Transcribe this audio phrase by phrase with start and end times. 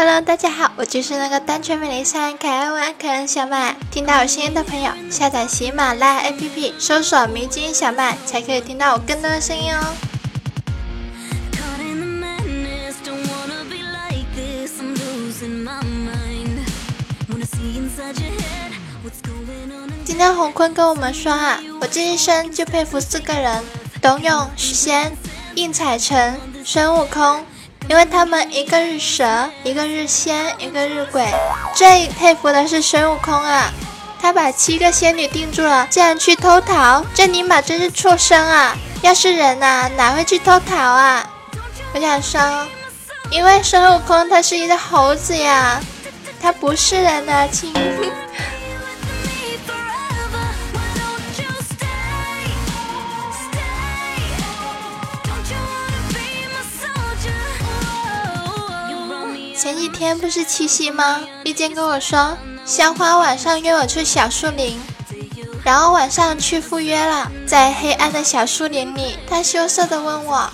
[0.00, 3.74] Hello，大家好，我就是那个单纯美丽、善良、可爱、温可爱小麦。
[3.90, 9.80] 听到我声音的朋友，下载喜马拉雅 APP，搜索“迷津小麦”，才可以听到我更多的声音哦。
[20.04, 23.64] 今天洪坤跟我们说啊，我这一生就佩服四个人：
[24.00, 25.16] 董永、许仙、
[25.56, 27.44] 应采臣、孙悟空。
[27.88, 31.26] 因为他们一个是蛇，一个是仙，一个是鬼。
[31.74, 33.72] 最佩服的是孙悟空啊，
[34.20, 38.76] 他把七个仙女定住了，竟然去偷桃，这尼玛真是畜生啊！
[39.00, 41.26] 要是人呐，哪会去偷桃啊？
[41.94, 42.40] 我想说，
[43.30, 45.80] 因为孙悟空他是一个猴子呀，
[46.42, 47.72] 他不是人呐亲。
[59.68, 61.20] 前几天不是七夕吗？
[61.44, 64.80] 丽坚跟我说，香花晚上约我去小树林，
[65.62, 67.30] 然后晚上去赴约了。
[67.46, 70.48] 在黑暗的小树林里，他羞涩的问我：“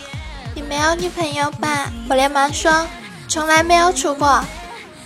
[0.53, 2.89] 你没有女朋友吧？”我连忙说
[3.31, 4.45] ：“从来没有处过。”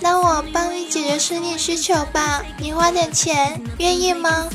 [0.01, 4.49] 那我帮你解决生理需求吧，你花点钱，愿意吗？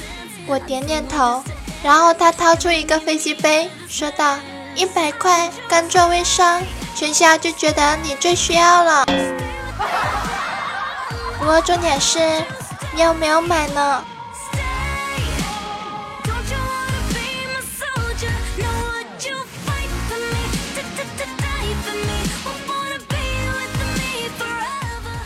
[0.48, 1.44] 我点点头。
[1.80, 4.36] 然后他掏出一个飞机杯，说道
[4.74, 6.60] ：“一百块，刚做微商。”
[6.96, 9.04] 全校就觉得你最需要了，
[11.44, 12.18] 不过重点是，
[12.94, 14.02] 你有没有买呢？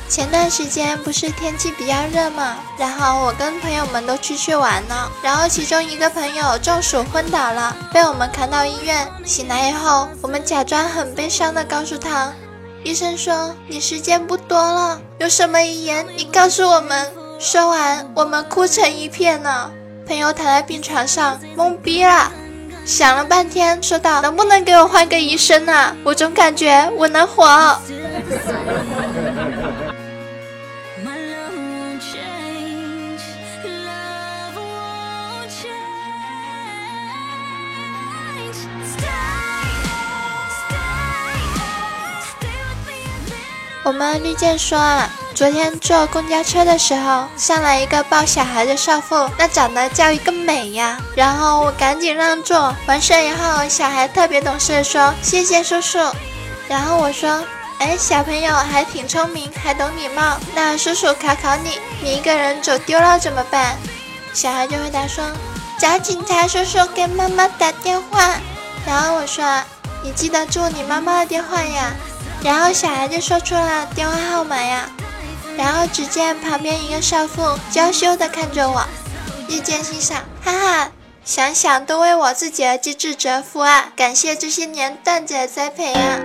[0.09, 9.09] 前段时间不是天气比较热嘛，然后我跟朋友们都出去玩了，然后其中一个朋友中暑昏倒了，被我们扛到医院。
[9.25, 12.33] 醒来以后，我们假装很悲伤的告诉他，
[12.83, 17.13] 医生说你时间不多了，有什么遗言你告诉我们。
[17.41, 19.71] 说完，我们哭成一片呢。
[20.07, 22.33] 朋友躺在病床上懵逼了，
[22.85, 25.95] 想了半天，说道：能不能给我换个医生啊？
[26.03, 27.47] 我总感觉我能活。
[43.89, 50.99] 我们绿箭说啊，昨天坐公交车的时候，上来一个抱小孩的少妇，那长得叫一个美呀。
[51.17, 55.99] 然后我赶紧让座，完事以后，小孩特别懂事的说谢谢叔叔。
[56.69, 57.43] 然后我说，
[57.79, 60.37] 哎，小朋友还挺聪明，还懂礼貌。
[60.55, 63.75] 那叔叔考考你，你一个人走丢了怎么办？
[64.35, 65.25] 小孩就回答说，
[65.79, 68.35] 找警察叔叔给妈妈打电话。
[68.87, 69.43] 然后我说，
[70.05, 71.91] 你记得住你妈妈的电话呀。
[72.43, 74.89] 然后小孩就说出了电话号码呀，
[75.57, 78.87] 然后只见旁边一个少妇娇羞的看着我，
[79.49, 80.91] 日渐欣赏，哈哈，
[81.25, 83.93] 想想都为我自己而机智折服啊！
[83.97, 86.21] 感谢这些年段子的栽培啊！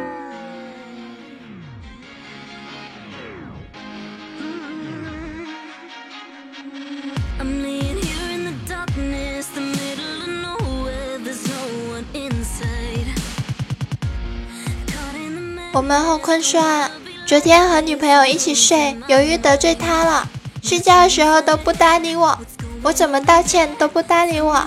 [15.73, 16.91] 我们后坤说啊，
[17.25, 20.29] 昨天和女朋友一起睡，由于得罪她了，
[20.61, 22.37] 睡觉的时候都不搭理我，
[22.83, 24.63] 我怎么道歉都不搭理我，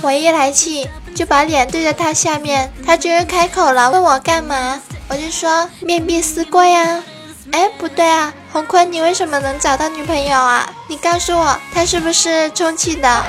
[0.00, 7.02] 我一来气就把脸对着她下面，她居然开口了，问我干嘛，我就说面壁思过呀。
[7.50, 10.72] 哎，不对啊，洪坤，你为什么能找到女朋友啊？
[10.88, 13.24] 你告诉我，她是不是充气的？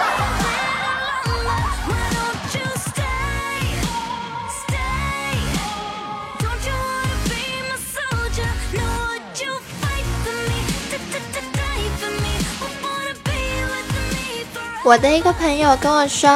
[14.86, 16.30] 我的一个朋友跟我说，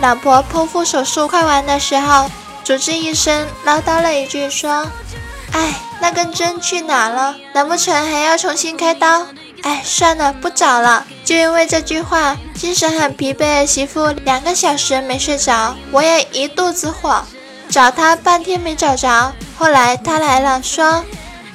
[0.00, 2.28] 老婆剖腹手术快完的时候，
[2.64, 4.90] 主治医生唠叨了一句，说
[5.54, 7.36] ：“哎，那根针去哪了？
[7.54, 9.28] 难不成还要重新开刀？
[9.62, 17.22] 哎，算了，不找了。”就因为这句话，精神很疲惫的媳妇两个小时没睡着，我也一肚子火，
[17.70, 19.32] 找他半天没找着。
[19.56, 21.04] 后来他来了，说。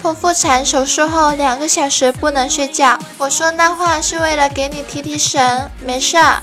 [0.02, 6.42] 剖腹产手术后两个小时不能睡觉，我说那话是为了给你提提神，没事儿。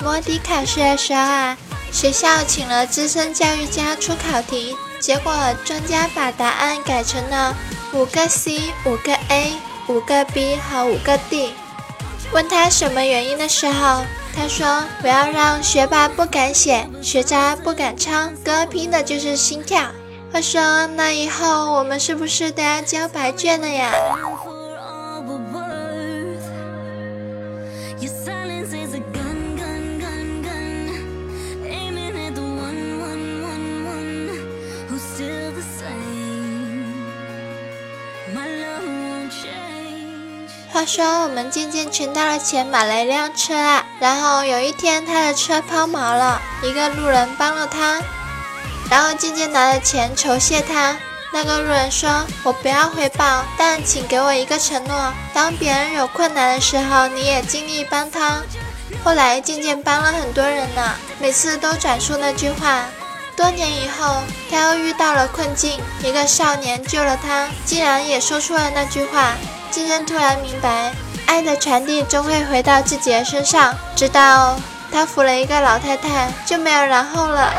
[0.00, 1.56] 摸底考试的时候啊，
[1.90, 4.74] 学校请了资深教育家出考题。
[5.08, 5.32] 结果
[5.64, 7.56] 专家把答案改成了
[7.94, 9.54] 五个 C、五个 A、
[9.86, 11.54] 五个 B 和五个 D。
[12.30, 14.04] 问他什么原因的时候，
[14.36, 19.80] 他说：“我要让学霸不敢写，学渣不敢抄，哥拼的就是心跳。”
[20.30, 23.90] 他说：“那以后我们是不是都要交白卷了呀？”
[40.78, 43.52] 话说，我们渐渐存到了钱，买了一辆车。
[43.98, 48.00] 然后有一天，他的车抛锚了，一个路人帮了他。
[48.88, 50.96] 然后渐渐拿着钱酬谢他。
[51.32, 58.40] 那个路人说：“我不要回报，但请给我一个承诺，当别人有困难的时候，你也尽力帮他。”
[59.02, 62.84] 后来渐渐帮了很多人呢，每次都转述那句话。
[63.36, 69.32] 多年以后，他又遇到了困境，一个少年救了他，竟然也说出了那句话。
[69.70, 70.92] 今天突然明白，
[71.26, 73.74] 爱的传递终会回到自己的身上。
[73.94, 74.58] 直到
[74.90, 77.52] 他扶了一个老太太，就没有然后了。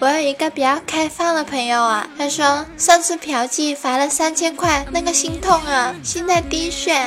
[0.00, 6.98] 我有一个比较开放的朋友啊，他说上次嫖妓罚了三千块，那个心痛啊，现在滴血。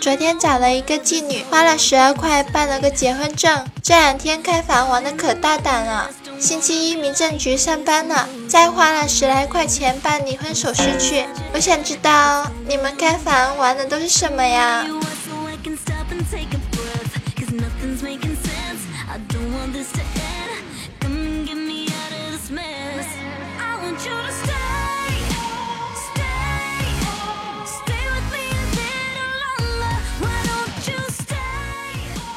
[0.00, 3.66] 昨天找了一个妓女，花了十二块办了个结婚证。
[3.82, 6.08] 这两天开房玩的可大胆了，
[6.38, 11.24] 星期一民政局上班了，再花了十来块钱办离婚手续去。
[11.52, 14.86] 我想知道你们开房玩的都是什么呀？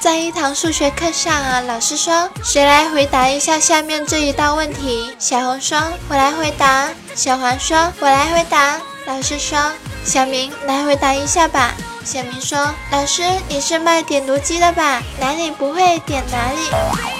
[0.01, 9.59] 在一堂数学课上啊，老师说：“谁来回答一下下面这一道问题？”小红说：“我来回答。”小黄说：“我来回答。”老师说
[10.03, 15.03] ：“小明来回答一下吧。”小明说：“老师，你是卖点读机的吧？
[15.19, 17.11] 哪里不会点哪里。”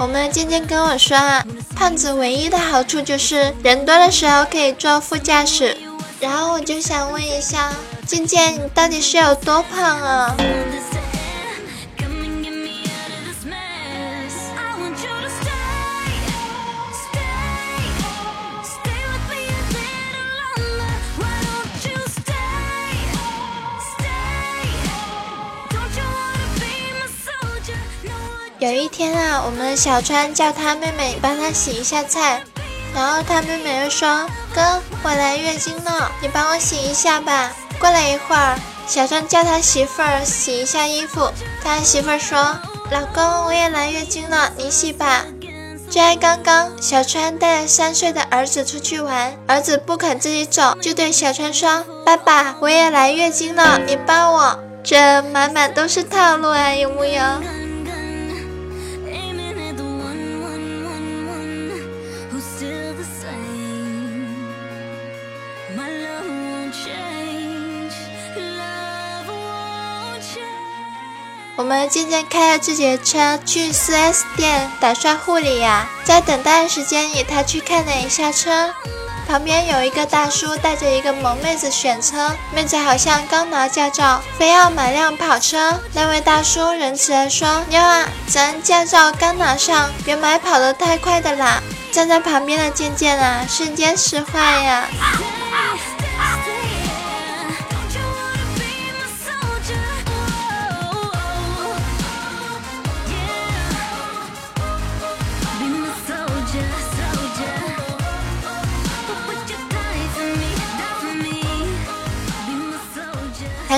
[0.00, 1.44] 我们静静跟我说啊，
[1.76, 5.76] 胖子唯一的好处就是人多的时候可以坐副驾驶。
[6.18, 7.70] 然后我就想问一下，
[8.06, 10.34] 静静你到底是有多胖啊？
[28.60, 32.42] 有一天啊，我们的小川叫他妹妹帮他洗一下菜，
[32.94, 41.32] 然后他妹妹又说：“哥，我来月经了，你帮我洗一下吧。”过了一会儿，小川叫他媳妇儿洗一下衣服，
[41.64, 42.36] 他媳妇儿说
[42.92, 45.24] ：“老公，我也来月经了，你洗吧。”
[45.88, 57.22] 就在刚刚，小川带着三岁的儿子出去玩，儿子不肯自己走，就对小川说：“爸爸，我也来月经了，你帮我。”这满满都是套路啊，有木有？
[71.60, 78.72] 我们渐渐开了自己的车去 4S 店打算护理呀，在等待的时间里，他去看了一下车，
[79.28, 85.78] 旁边有一个大叔带着一个萌妹子选车，妹子好像刚拿驾照，非要买辆跑车。
[85.92, 91.62] 那位大叔仁慈的说：“妞啊，咱驾照刚拿上，别买跑得太快的啦。”
[91.92, 94.88] 站在旁边的渐渐啊，瞬间石化呀。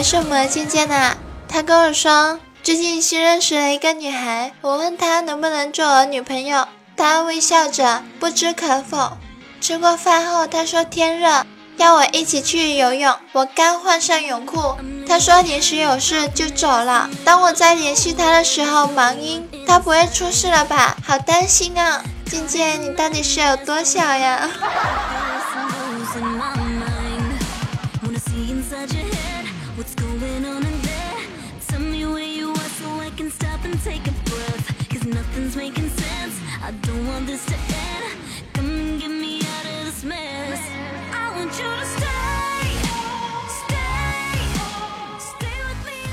[0.03, 1.17] 还是我们渐渐的，
[1.47, 6.67] 他跟我说最近新认识了一个女孩，我问他能不能做我女朋友，
[6.97, 9.17] 他微笑着不知可否。
[9.61, 13.15] 吃过饭后，他说天热，要我一起去游泳。
[13.31, 14.75] 我刚换上泳裤，
[15.07, 17.09] 他说临时有事就走了。
[17.25, 20.97] 当我在联系他的时候，忙音，他不会出事了吧？
[21.07, 22.03] 好担心啊！
[22.29, 24.51] 静静，你到底是有多小呀？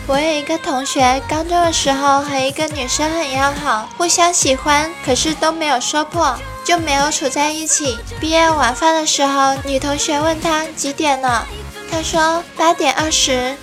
[0.09, 6.35] 我有一个同学，高中的时候和一个女生很要好，互相喜欢，可是都没有说破，
[6.65, 7.95] 就没有处在一起。
[8.19, 11.45] 毕业晚饭的时候，女同学问他几点了，
[11.91, 13.55] 他说八点二十。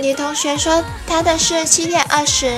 [0.00, 2.52] 女同学说她的是七点二十，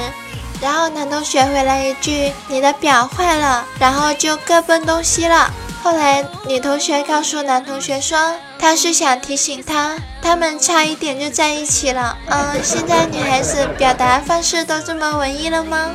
[0.62, 5.52] 然后男同学回来一句你的表坏了，然后就各奔东西了。
[5.86, 8.18] 后来女同学告诉男同学说。
[8.58, 12.18] 她是想提醒他，他们差一点就在一起了。
[12.26, 15.90] 嗯，现在女孩子表达方式都这么文艺了吗？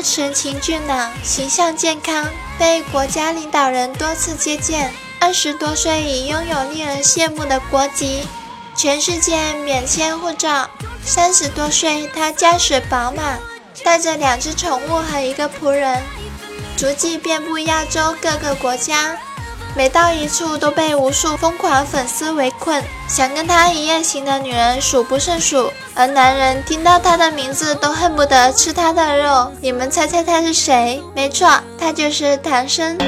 [0.00, 2.26] 他神情俊朗，形象健康，
[2.58, 4.90] 被国家领导人多次接见。
[5.20, 8.26] 二十多岁已拥有令人羡慕的国籍，
[8.74, 10.70] 全世界免签护照。
[11.04, 13.38] 三十多岁，他驾驶宝马，
[13.84, 16.02] 带着两只宠物和一个仆人，
[16.78, 19.18] 足迹遍布亚洲各个国家。
[19.76, 29.50] 每到一处都被无数疯狂粉丝围困，想跟他一夜情的女人数不胜数，而男人听到他的名字都恨不得吃他的肉。
[29.60, 31.02] 你们猜猜他是谁？
[31.14, 31.48] 没错，
[31.78, 32.98] 他就是唐僧。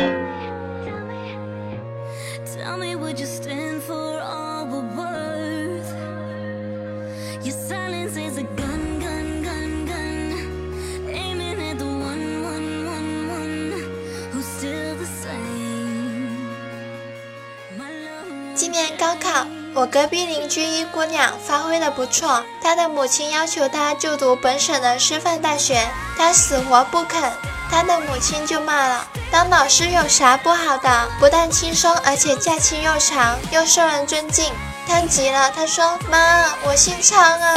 [19.82, 25.84] 我隔壁邻居一姑娘发挥的不错，她的母亲要求她就读本省的师范大学，
[26.16, 27.32] 她死活不肯，
[27.68, 31.08] 她的母亲就骂了：当老师有啥不好的？
[31.18, 34.52] 不但轻松，而且假期又长，又受人尊敬。
[34.86, 37.56] 她急了，她说：妈，我姓昌啊。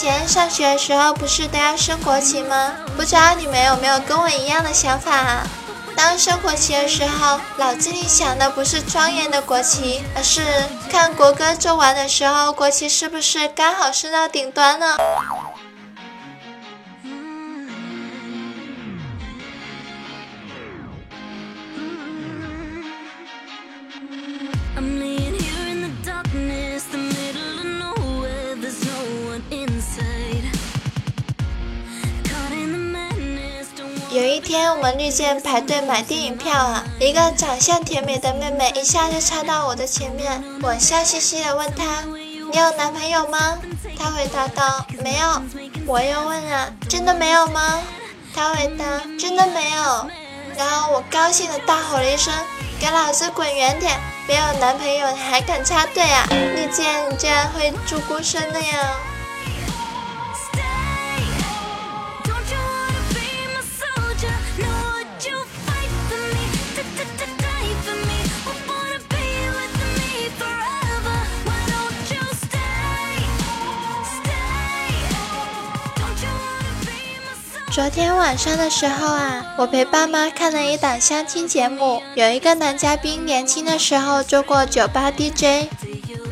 [0.00, 2.72] 以前上学的时候不是都要升国旗吗？
[2.96, 5.46] 不知道你们有没有跟我一样的想法啊？
[5.94, 10.40] 当升国旗的时候，脑子里想的不是庄严的国旗，而是
[10.90, 14.96] 看国歌奏完的时候，国旗是不是刚好升到顶端呢？
[34.50, 42.02] 天，我们绿箭排队买电影票啊，一个长相甜美的妹妹一下就插到我的前面，我笑嘻嘻的问她
[42.50, 43.56] ：“你有男朋友吗？”
[43.96, 45.40] 她回答道：“没有。”
[45.86, 47.80] 我又问啊：“真的没有吗？”
[48.34, 48.84] 她回答
[49.16, 50.10] ：“真的没有。”
[50.58, 52.34] 然后我高兴的大吼了一声
[52.80, 54.00] ：“给老子滚远点！
[54.26, 56.26] 没有男朋友你还敢插队啊？
[56.28, 58.90] 绿箭，你竟然会注孤生的呀！”
[77.70, 85.68] 昨天晚上的时候啊，我陪爸妈看了一档相亲节目，有一个男嘉宾年轻的时候做过酒吧 DJ，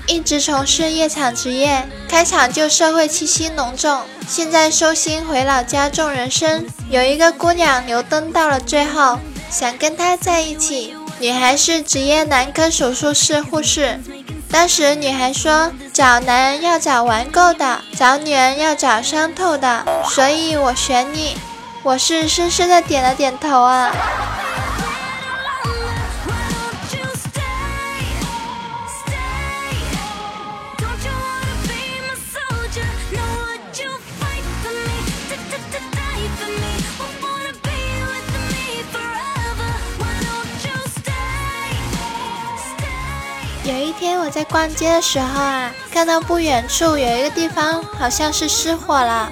[0.09, 6.64] 一直从事夜场职业，开场就社会气息浓重，现在收心回老家种人参。
[6.90, 14.00] 有一个姑娘留灯到了最后，想跟他在一起，女孩是职业男科手术室护士。
[14.50, 21.36] 当时女孩说：“找男人要找玩够的，找女人要找伤透的，所以我选你。”
[21.84, 23.90] 我是深深的点了点头啊。
[44.30, 49.30] 在逛街的时候啊，看到不远处有一个地方好像是失火了，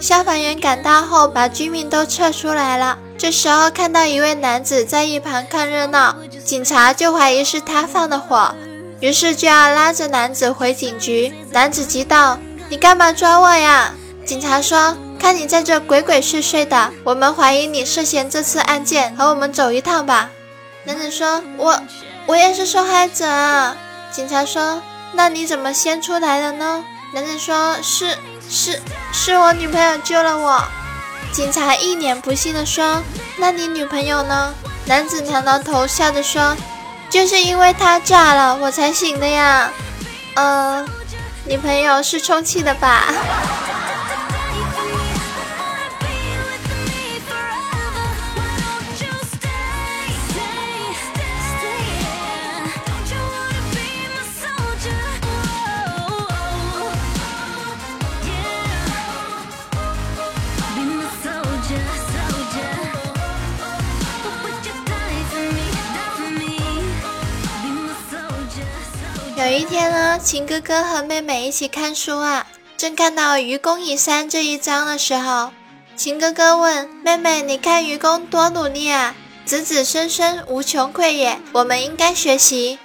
[0.00, 2.98] 消防员赶到后，把居民都撤出来了。
[3.18, 8.54] 这时候看到一位男子在一旁看热闹，警察就怀疑是他放的火，
[9.00, 11.32] 于是就要拉着男子回警局。
[11.50, 12.38] 男子急道
[12.68, 13.94] ：“你干嘛抓我呀？”
[14.26, 20.30] 警察说：“看你在这鬼鬼祟祟的，我们怀疑你涉嫌这次案件，和我们走一趟吧。”
[20.84, 21.80] 男子说：“我
[22.26, 23.76] 我也是受害者。”啊。”
[24.16, 24.80] 警察说
[25.12, 26.82] ：“那你怎么先出来的呢？”
[27.12, 28.16] 男子说：“是
[28.48, 28.80] 是
[29.12, 30.64] 是我女朋友救了我。”
[31.32, 33.02] 警察一脸不信地说
[33.36, 34.54] ：“那你女朋友呢？”
[34.88, 36.56] 男子挠挠头，笑着说
[37.10, 39.70] ：“就是因为她炸了，我才醒的呀。”
[40.34, 40.82] 呃，
[41.44, 43.04] 女朋友是充气的吧？
[69.68, 72.46] 今天呢，秦哥哥和妹妹一起看书啊，
[72.76, 75.50] 正看到愚公移山这一章的时候，
[75.96, 82.78] 秦哥哥问妹妹：“你看愚公多努力啊，子子孙孙无穷匮也，我们应该学习。”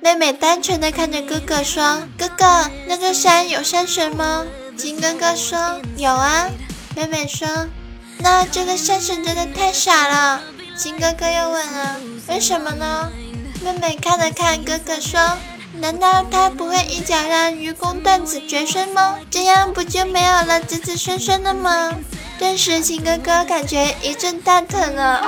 [0.00, 4.44] 妹妹单纯的看着哥哥说：“哥哥，那个山有山神吗？”
[4.76, 6.50] 秦哥哥说：“有啊。”
[6.94, 7.48] 妹妹说
[8.20, 10.42] ：“那这个山神真的太傻了。”
[10.76, 11.96] 秦哥哥又问了
[12.28, 13.10] ：“为什么呢？”
[13.64, 15.18] 妹妹看了看哥哥说。
[15.80, 19.18] 难道他不会一脚让愚公断子绝孙吗？
[19.30, 21.92] 这样不就没有了子子孙孙了吗？
[22.38, 25.22] 顿时，秦哥哥感觉一阵蛋疼了。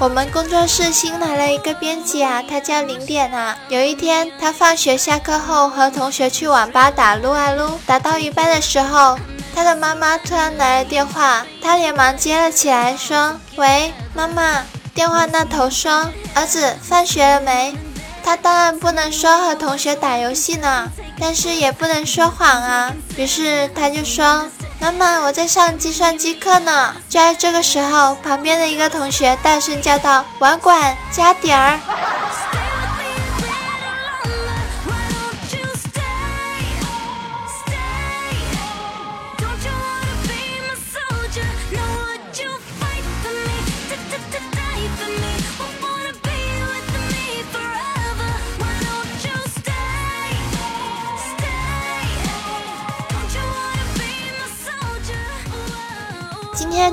[0.00, 3.58] 我们工作室新来了一个编辑啊，他叫零点啊。
[3.68, 9.18] 有一天，他放学下课后和同学去网吧打撸啊撸，打到一半的时候，
[9.52, 14.62] 他的妈妈突然来了电话，他连忙接了起来，说：“喂，妈妈。”
[14.94, 17.74] 电话那头说：“儿子，放学了没？”
[18.22, 24.46] 他当然不能说和同学打游戏呢，但是也不能说谎啊，于是他就说。
[24.80, 26.94] 妈妈，我在上计算机课呢。
[27.08, 31.80] 就在这个时候，旁边的一个同学大声叫道：“网管，加点儿！”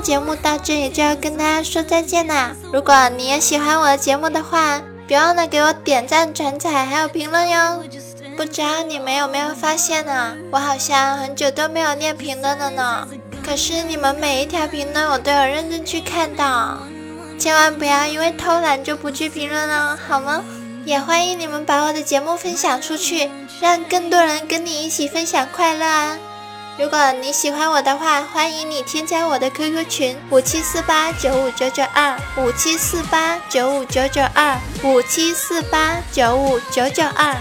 [0.06, 2.54] 节目到这里就要跟大家说再见啦！
[2.72, 7.82] 如果你也喜欢我的节目的话，别忘了给我点赞、转载还有评论哟。
[8.36, 10.36] 不知道你们有没有发现呢？
[10.52, 13.08] 我好像很久都没有念评论了呢。
[13.44, 16.78] 可是你们每一条评论我都有认真去看的，
[17.36, 20.40] 千万不要因为偷懒就不去评论了，好吗？
[20.84, 23.28] 也欢迎你们把我的节目分享出去，
[23.60, 26.16] 让更多人跟你一起分享快乐啊！
[26.78, 37.34] 如果你喜欢我的话，欢迎你添加我的 QQ 群五七四八九五九九二五七四八九五九九二五七四八九五九九二。